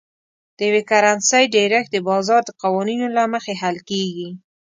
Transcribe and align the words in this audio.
د 0.57 0.59
یوې 0.69 0.81
کرنسۍ 0.89 1.43
ډېرښت 1.55 1.89
د 1.93 1.97
بازار 2.09 2.41
د 2.45 2.51
قوانینو 2.61 3.07
له 3.17 3.23
مخې 3.33 3.53
حل 3.61 3.77
کیږي. 3.89 4.29